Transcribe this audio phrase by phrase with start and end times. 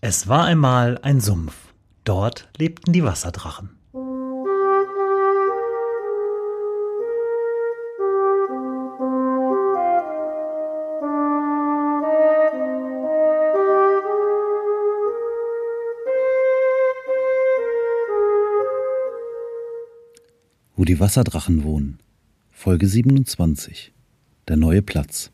[0.00, 1.74] Es war einmal ein Sumpf.
[2.04, 3.70] Dort lebten die Wasserdrachen.
[20.76, 21.98] Wo die Wasserdrachen wohnen.
[22.52, 23.92] Folge 27.
[24.46, 25.32] Der neue Platz.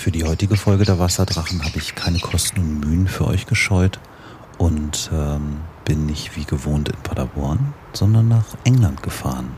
[0.00, 4.00] Für die heutige Folge der Wasserdrachen habe ich keine Kosten und Mühen für euch gescheut
[4.56, 9.50] und ähm, bin nicht wie gewohnt in Paderborn, sondern nach England gefahren.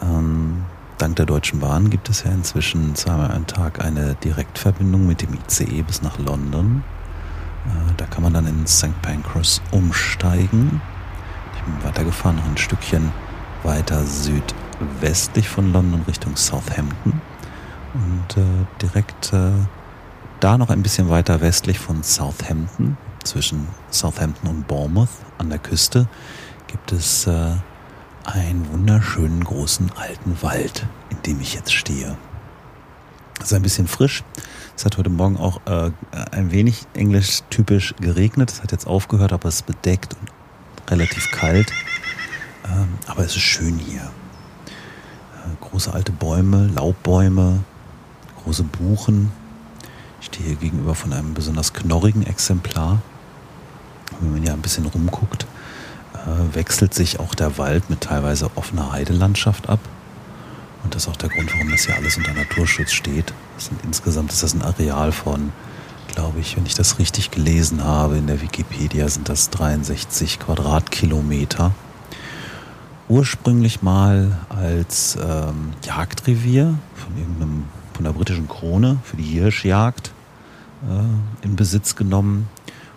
[0.00, 0.64] Ähm,
[0.96, 5.34] dank der Deutschen Bahn gibt es ja inzwischen zweimal am Tag eine Direktverbindung mit dem
[5.34, 6.82] ICE bis nach London.
[7.66, 9.02] Äh, da kann man dann in St.
[9.02, 10.80] Pancras umsteigen.
[11.54, 13.12] Ich bin weitergefahren, noch ein Stückchen
[13.62, 17.20] weiter südwestlich von London Richtung Southampton
[17.94, 19.50] und äh, direkt äh,
[20.40, 26.06] da noch ein bisschen weiter westlich von Southampton, zwischen Southampton und Bournemouth an der Küste,
[26.66, 27.52] gibt es äh,
[28.24, 32.16] einen wunderschönen großen alten Wald, in dem ich jetzt stehe.
[33.40, 34.22] Es ist ein bisschen frisch.
[34.76, 35.90] Es hat heute Morgen auch äh,
[36.30, 38.50] ein wenig englisch typisch geregnet.
[38.50, 41.72] Es hat jetzt aufgehört, aber es ist bedeckt und relativ kalt.
[42.66, 44.02] Ähm, aber es ist schön hier.
[44.02, 47.60] Äh, große alte Bäume, Laubbäume,
[48.44, 49.32] große Buchen.
[50.20, 53.00] Ich stehe hier gegenüber von einem besonders knorrigen Exemplar.
[54.20, 55.46] Wenn man hier ein bisschen rumguckt,
[56.14, 59.80] äh, wechselt sich auch der Wald mit teilweise offener Heidelandschaft ab.
[60.82, 63.32] Und das ist auch der Grund, warum das hier alles unter Naturschutz steht.
[63.56, 65.52] Sind, insgesamt ist das ein Areal von,
[66.08, 71.72] glaube ich, wenn ich das richtig gelesen habe, in der Wikipedia sind das 63 Quadratkilometer.
[73.08, 77.64] Ursprünglich mal als ähm, Jagdrevier von irgendeinem
[77.94, 80.12] von der britischen Krone für die Hirschjagd
[80.82, 82.48] äh, in Besitz genommen.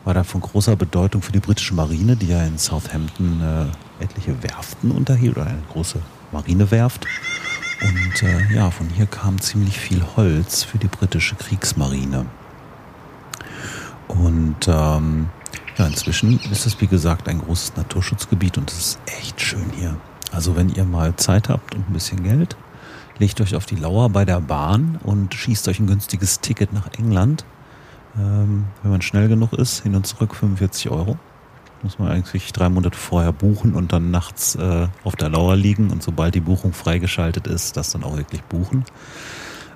[0.03, 4.41] War da von großer Bedeutung für die britische Marine, die ja in Southampton äh, etliche
[4.41, 5.99] Werften unterhielt, oder eine große
[6.31, 7.05] Marinewerft.
[7.81, 12.25] Und äh, ja, von hier kam ziemlich viel Holz für die britische Kriegsmarine.
[14.07, 15.29] Und ähm,
[15.77, 19.97] ja, inzwischen ist es wie gesagt ein großes Naturschutzgebiet und es ist echt schön hier.
[20.31, 22.57] Also wenn ihr mal Zeit habt und ein bisschen Geld,
[23.19, 26.87] legt euch auf die Lauer bei der Bahn und schießt euch ein günstiges Ticket nach
[26.97, 27.45] England.
[28.17, 31.17] Ähm, wenn man schnell genug ist, hin und zurück 45 Euro.
[31.83, 35.91] Muss man eigentlich drei Monate vorher buchen und dann nachts äh, auf der Lauer liegen
[35.91, 38.83] und sobald die Buchung freigeschaltet ist, das dann auch wirklich buchen.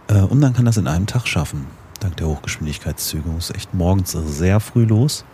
[0.08, 1.68] Äh, und dann kann das in einem Tag schaffen,
[2.00, 3.30] dank der Hochgeschwindigkeitszüge.
[3.30, 5.26] Muss echt morgens sehr früh los.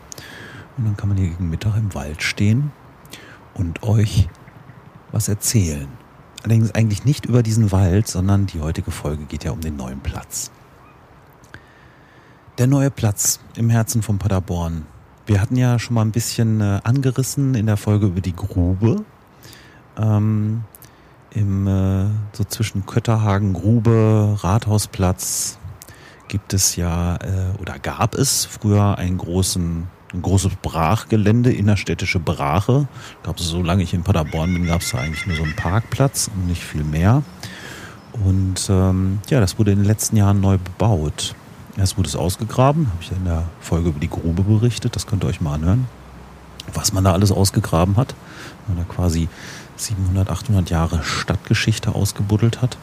[0.78, 2.72] Und dann kann man hier gegen Mittag im Wald stehen
[3.54, 4.28] und euch
[5.12, 5.88] was erzählen.
[6.44, 10.00] Allerdings eigentlich nicht über diesen Wald, sondern die heutige Folge geht ja um den neuen
[10.00, 10.52] Platz.
[12.58, 14.86] Der neue Platz im Herzen von Paderborn.
[15.26, 19.04] Wir hatten ja schon mal ein bisschen äh, angerissen in der Folge über die Grube.
[19.98, 20.64] Ähm,
[21.32, 25.60] Im äh, so zwischen Kötterhagen, Grube, Rathausplatz
[26.28, 32.88] gibt es ja äh, oder gab es früher einen großen ein großes Brachgelände, innerstädtische Brache.
[33.18, 36.30] Ich glaube, solange ich in Paderborn bin, gab es da eigentlich nur so einen Parkplatz
[36.34, 37.24] und nicht viel mehr.
[38.26, 41.36] Und ähm, ja, das wurde in den letzten Jahren neu bebaut.
[41.78, 45.24] Erst wurde es ausgegraben, habe ich in der Folge über die Grube berichtet, das könnt
[45.24, 45.88] ihr euch mal anhören,
[46.74, 48.16] was man da alles ausgegraben hat.
[48.68, 49.30] Man da quasi
[49.76, 52.78] 700, 800 Jahre Stadtgeschichte ausgebuddelt hat.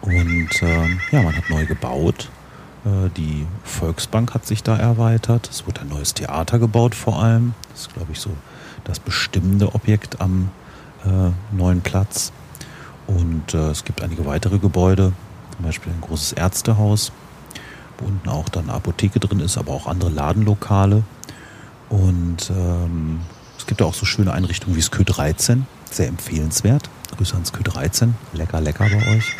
[0.00, 2.39] Und ähm, ja, man hat neu gebaut äh,
[2.84, 5.50] die Volksbank hat sich da erweitert.
[5.50, 7.54] Es wurde ein neues Theater gebaut vor allem.
[7.70, 8.30] Das ist, glaube ich, so
[8.84, 10.50] das bestimmende Objekt am
[11.04, 12.32] äh, neuen Platz.
[13.06, 15.12] Und äh, es gibt einige weitere Gebäude,
[15.56, 17.12] zum Beispiel ein großes Ärztehaus,
[17.98, 21.02] wo unten auch dann eine Apotheke drin ist, aber auch andere Ladenlokale.
[21.88, 23.20] Und ähm,
[23.58, 26.88] es gibt auch so schöne Einrichtungen wie das Q13, sehr empfehlenswert.
[27.16, 29.36] Grüße ans Q13, lecker, lecker bei euch.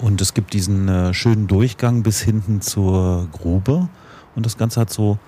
[0.00, 3.88] Und es gibt diesen äh, schönen Durchgang bis hinten zur Grube.
[4.34, 5.18] Und das Ganze hat so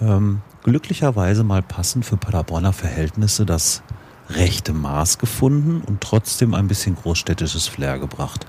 [0.00, 3.82] ähm, glücklicherweise mal passend für Paderborner Verhältnisse das
[4.30, 8.46] rechte Maß gefunden und trotzdem ein bisschen großstädtisches Flair gebracht.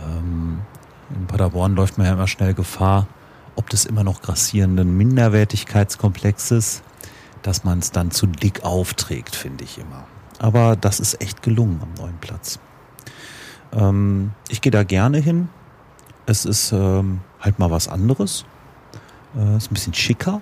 [0.00, 0.60] Ähm,
[1.14, 3.08] in Paderborn läuft man ja immer schnell Gefahr,
[3.56, 6.82] ob des immer noch grassierenden Minderwertigkeitskomplexes,
[7.42, 10.06] dass man es dann zu dick aufträgt, finde ich immer.
[10.38, 12.60] Aber das ist echt gelungen am neuen Platz.
[13.72, 15.48] Ähm, ich gehe da gerne hin.
[16.26, 18.44] Es ist ähm, halt mal was anderes.
[19.36, 20.40] Äh, ist ein bisschen schicker.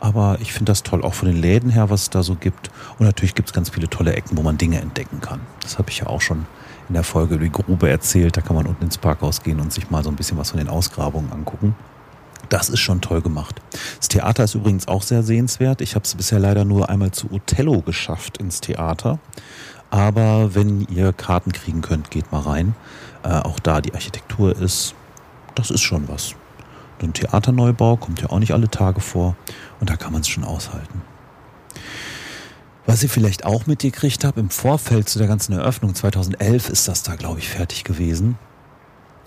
[0.00, 2.70] Aber ich finde das toll, auch von den Läden her, was es da so gibt.
[2.98, 5.40] Und natürlich gibt es ganz viele tolle Ecken, wo man Dinge entdecken kann.
[5.60, 6.44] Das habe ich ja auch schon
[6.88, 8.36] in der Folge über die Grube erzählt.
[8.36, 10.58] Da kann man unten ins Parkhaus gehen und sich mal so ein bisschen was von
[10.58, 11.74] den Ausgrabungen angucken.
[12.50, 13.62] Das ist schon toll gemacht.
[13.98, 15.80] Das Theater ist übrigens auch sehr sehenswert.
[15.80, 19.18] Ich habe es bisher leider nur einmal zu Othello geschafft ins Theater.
[19.94, 22.74] Aber wenn ihr Karten kriegen könnt, geht mal rein.
[23.22, 24.92] Äh, auch da die Architektur ist,
[25.54, 26.34] das ist schon was.
[27.00, 29.36] Ein Theaterneubau kommt ja auch nicht alle Tage vor
[29.78, 31.02] und da kann man es schon aushalten.
[32.86, 37.04] Was ihr vielleicht auch mitgekriegt habt, im Vorfeld zu der ganzen Eröffnung 2011 ist das
[37.04, 38.36] da, glaube ich, fertig gewesen.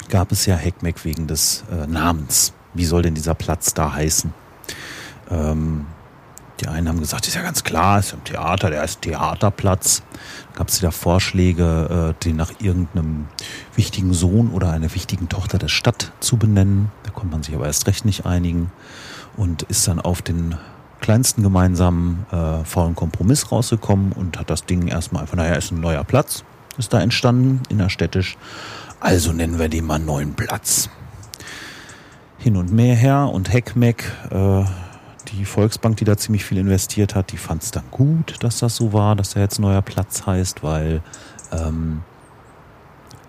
[0.10, 4.34] Gab es ja Heckmeck wegen des äh, Namens wie soll denn dieser Platz da heißen?
[5.30, 5.86] Ähm,
[6.60, 10.04] die einen haben gesagt, ist ja ganz klar, ist im Theater, der heißt Theaterplatz.
[10.56, 13.28] Gab es wieder Vorschläge, äh, den nach irgendeinem
[13.76, 16.92] wichtigen Sohn oder einer wichtigen Tochter der Stadt zu benennen.
[17.04, 18.72] Da konnte man sich aber erst recht nicht einigen
[19.36, 20.56] und ist dann auf den
[21.00, 25.80] kleinsten gemeinsamen äh, faulen Kompromiss rausgekommen und hat das Ding erstmal einfach, naja, ist ein
[25.80, 26.44] neuer Platz,
[26.78, 28.38] ist da entstanden, innerstädtisch.
[29.00, 30.90] Also nennen wir den mal neuen Platz
[32.40, 34.64] hin und mehr her und Heckmeck, äh,
[35.32, 38.76] die Volksbank, die da ziemlich viel investiert hat, die fand es dann gut, dass das
[38.76, 41.02] so war, dass da jetzt neuer Platz heißt, weil
[41.52, 42.04] ähm,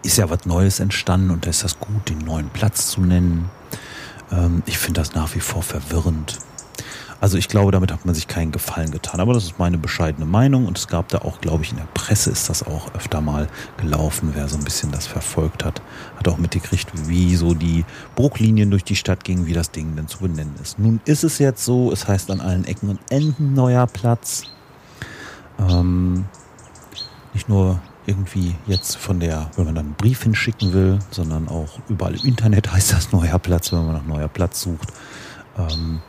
[0.03, 3.51] ist ja was Neues entstanden und da ist das gut, den neuen Platz zu nennen.
[4.31, 6.39] Ähm, ich finde das nach wie vor verwirrend.
[7.21, 9.21] Also ich glaube, damit hat man sich keinen Gefallen getan.
[9.21, 11.89] Aber das ist meine bescheidene Meinung und es gab da auch, glaube ich, in der
[11.95, 14.31] Presse ist das auch öfter mal gelaufen.
[14.35, 15.83] Wer so ein bisschen das verfolgt hat,
[16.17, 17.85] hat auch mitgekriegt, wie so die
[18.15, 20.79] Bruchlinien durch die Stadt gingen, wie das Ding denn zu benennen ist.
[20.79, 24.45] Nun ist es jetzt so, es heißt an allen Ecken und Enden neuer Platz.
[25.59, 26.27] Ähm,
[27.35, 31.79] nicht nur irgendwie jetzt von der, wenn man dann einen Brief hinschicken will, sondern auch
[31.89, 34.89] überall im Internet heißt das neuer Platz, wenn man nach neuer Platz sucht.
[35.59, 36.01] Ähm,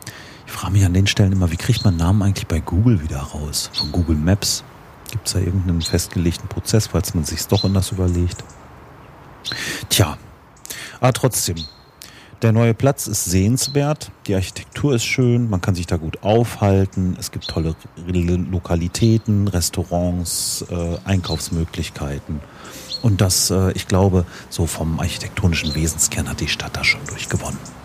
[0.60, 3.70] frage mich an den Stellen immer, wie kriegt man Namen eigentlich bei Google wieder raus?
[3.72, 4.62] Von Google Maps?
[5.10, 8.44] Gibt es da irgendeinen festgelegten Prozess, falls man sich doch anders überlegt?
[9.88, 10.18] Tja,
[11.00, 11.56] aber trotzdem,
[12.42, 17.16] der neue Platz ist sehenswert, die Architektur ist schön, man kann sich da gut aufhalten,
[17.18, 22.40] es gibt tolle Lokalitäten, Restaurants, äh, Einkaufsmöglichkeiten.
[23.00, 27.79] Und das, äh, ich glaube, so vom architektonischen Wesenskern hat die Stadt da schon durchgewonnen.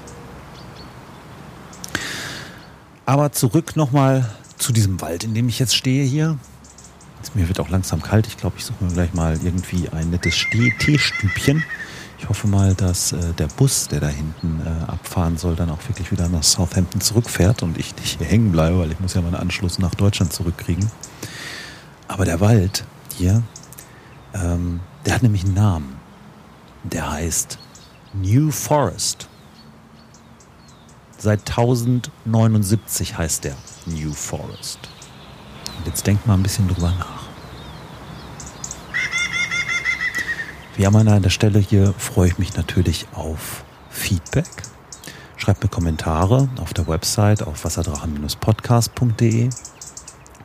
[3.06, 6.38] Aber zurück nochmal zu diesem Wald, in dem ich jetzt stehe hier.
[7.18, 8.28] Jetzt, mir wird auch langsam kalt.
[8.28, 10.36] Ich glaube, ich suche mir gleich mal irgendwie ein nettes
[10.80, 11.64] Teestübchen.
[12.18, 15.88] Ich hoffe mal, dass äh, der Bus, der da hinten äh, abfahren soll, dann auch
[15.88, 19.22] wirklich wieder nach Southampton zurückfährt und ich nicht hier hängen bleibe, weil ich muss ja
[19.22, 20.90] meinen Anschluss nach Deutschland zurückkriegen.
[22.08, 22.86] Aber der Wald
[23.16, 23.44] hier,
[24.34, 25.96] ähm, der hat nämlich einen Namen.
[26.84, 27.60] Der heißt
[28.14, 29.28] New Forest.
[31.26, 33.56] Seit 1079 heißt der
[33.88, 34.78] New Forest.
[35.76, 37.24] Und jetzt denkt mal ein bisschen drüber nach.
[40.76, 44.46] Wie immer an der Stelle hier freue ich mich natürlich auf Feedback.
[45.38, 49.50] Schreibt mir Kommentare auf der Website auf wasserdrachen-podcast.de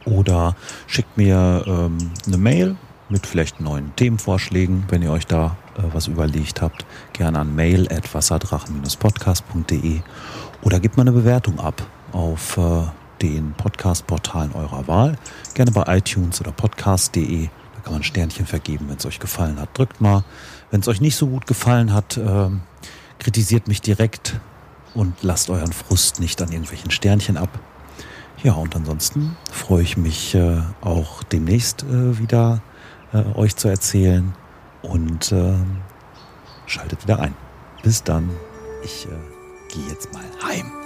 [0.07, 0.57] oder
[0.87, 2.77] schickt mir ähm, eine Mail
[3.11, 6.87] mit vielleicht neuen Themenvorschlägen, wenn ihr euch da äh, was überlegt habt.
[7.13, 10.01] Gerne an mail at wasserdrachen-podcast.de
[10.63, 12.83] oder gebt mal eine Bewertung ab auf äh,
[13.23, 15.19] den Podcast-Portalen eurer Wahl.
[15.55, 17.47] Gerne bei iTunes oder podcast.de.
[17.47, 19.77] Da kann man Sternchen vergeben, wenn es euch gefallen hat.
[19.77, 20.25] Drückt mal.
[20.71, 22.49] Wenn es euch nicht so gut gefallen hat, äh,
[23.19, 24.41] kritisiert mich direkt
[24.95, 27.59] und lasst euren Frust nicht an irgendwelchen Sternchen ab.
[28.43, 32.63] Ja, und ansonsten freue ich mich äh, auch demnächst äh, wieder
[33.13, 34.33] äh, euch zu erzählen
[34.83, 35.55] und äh,
[36.67, 37.35] schaltet wieder ein.
[37.83, 38.31] Bis dann.
[38.83, 40.80] Ich äh, gehe jetzt mal heim.